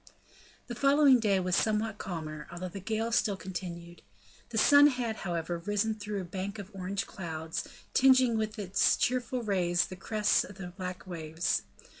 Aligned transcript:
The 0.65 0.73
following 0.73 1.19
day 1.19 1.39
was 1.39 1.55
somewhat 1.55 1.99
calmer, 1.99 2.47
although 2.51 2.67
the 2.69 2.79
gale 2.79 3.11
still 3.11 3.37
continued. 3.37 4.01
The 4.49 4.57
sun 4.57 4.87
had, 4.87 5.17
however, 5.17 5.59
risen 5.59 5.93
through 5.93 6.19
a 6.21 6.25
bank 6.25 6.57
of 6.57 6.71
orange 6.73 7.05
clouds, 7.05 7.67
tingeing 7.93 8.35
with 8.35 8.57
its 8.57 8.97
cheerful 8.97 9.43
rays 9.43 9.85
the 9.85 9.95
crests 9.95 10.43
of 10.43 10.55
the 10.55 10.69
black 10.69 11.05
waves. 11.05 11.61